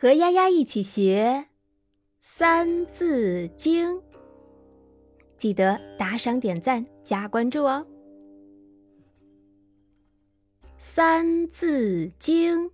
[0.00, 1.46] 和丫丫一起学
[2.20, 3.96] 《三字经》，
[5.36, 7.84] 记得打赏、点赞、加关注哦。
[10.78, 12.70] 《三字经》：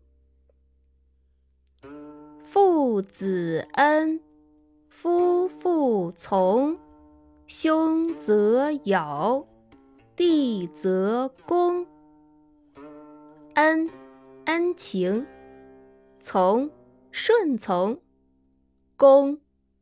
[2.43, 4.21] 父子恩，
[4.91, 6.79] 夫妇从，
[7.47, 9.49] 兄则友，
[10.15, 11.87] 弟则恭。
[13.55, 13.89] 恩，
[14.45, 15.25] 恩情；
[16.21, 16.71] 从。
[17.17, 17.97] 顺从，
[18.97, 19.39] 恭，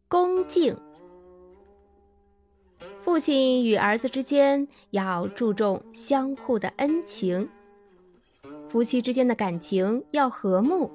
[0.06, 0.76] 恭敬。
[3.00, 7.48] 父亲与儿子之间要注重相互的恩情，
[8.68, 10.90] 夫妻之间的感情要和睦。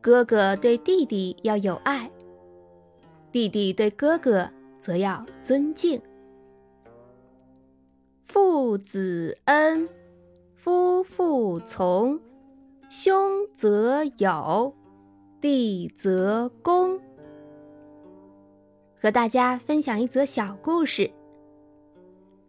[0.00, 2.10] 哥哥对弟弟要有爱，
[3.30, 6.02] 弟弟对哥哥则要尊敬。
[8.24, 9.88] 父子恩，
[10.56, 12.18] 夫妇从，
[12.90, 14.74] 兄则友。
[15.44, 16.98] 弟则恭，
[18.98, 21.12] 和大家分享一则小故事。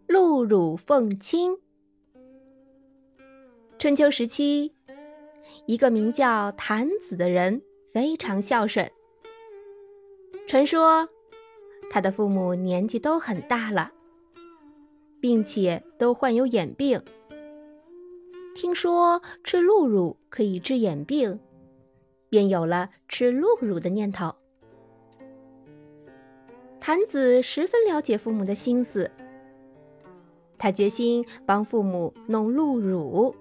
[0.08, 1.58] 鹿乳凤亲。
[3.78, 4.72] 春秋时期，
[5.66, 8.90] 一个名叫谭子的人非常孝顺。
[10.48, 11.06] 传说，
[11.92, 13.92] 他的父母年纪都很大了，
[15.20, 17.02] 并且都患有眼病。
[18.56, 21.38] 听说吃鹿乳可以治眼病。
[22.36, 24.36] 便有了吃鹿乳的念头。
[26.82, 29.10] 谭子十分了解父母的心思，
[30.58, 33.34] 他决心帮父母弄鹿乳。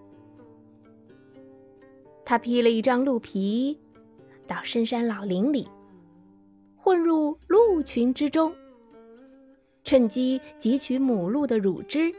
[2.25, 3.77] 他披了一张鹿皮，
[4.47, 5.69] 到深山老林里，
[6.77, 8.55] 混入鹿群之中，
[9.83, 12.13] 趁机汲取母鹿的乳汁，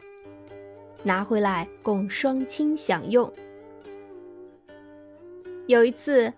[1.04, 3.32] 拿回来供双亲享用。
[5.68, 6.34] 有一次。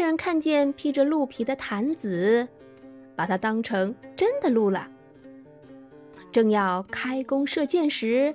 [0.00, 2.48] 猎人看见披着鹿皮的坛子，
[3.14, 4.90] 把它当成真的鹿了。
[6.32, 8.34] 正要开弓射箭时，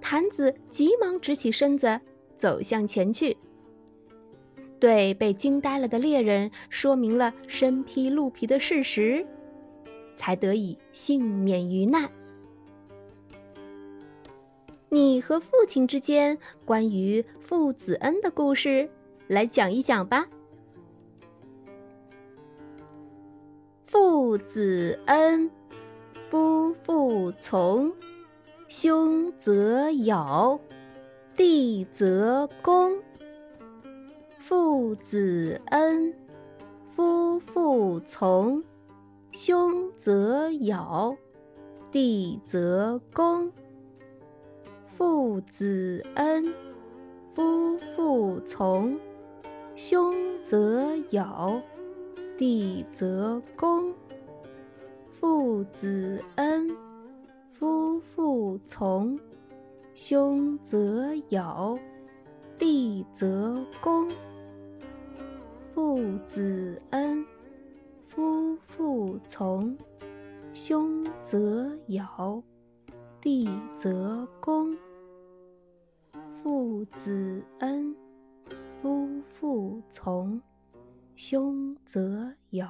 [0.00, 2.00] 坛子急忙直起身子，
[2.36, 3.36] 走向前去，
[4.78, 9.26] 对被惊呆了的猎人说明了身披鹿皮的事实，
[10.14, 12.08] 才得以幸免于难。
[14.88, 18.88] 你和父亲之间关于父子恩的故事，
[19.26, 20.28] 来讲一讲吧。
[23.92, 25.50] 父子恩，
[26.30, 27.92] 夫妇从，
[28.66, 30.58] 兄则友，
[31.36, 32.98] 弟则恭。
[34.38, 36.14] 父子恩，
[36.96, 38.64] 夫妇从，
[39.30, 41.14] 兄则友，
[41.90, 43.52] 弟则恭。
[44.96, 46.54] 父子恩，
[47.34, 48.98] 夫妇从，
[49.76, 51.60] 兄则友。
[52.38, 53.94] 弟则恭，
[55.10, 56.68] 父子恩，
[57.52, 59.18] 夫妇从，
[59.94, 61.78] 兄则友，
[62.58, 64.08] 弟则恭。
[65.74, 67.24] 父子恩，
[68.08, 69.76] 夫妇从，
[70.52, 72.42] 兄则友，
[73.20, 74.76] 弟则恭。
[76.42, 77.94] 父子恩，
[78.80, 80.40] 夫妇从。
[81.14, 82.66] 兄则友，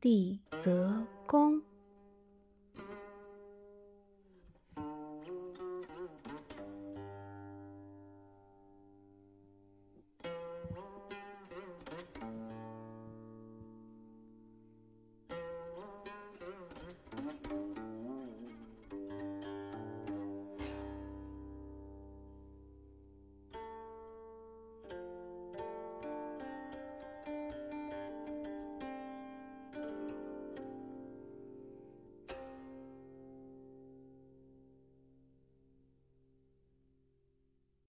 [0.00, 1.62] 弟则恭。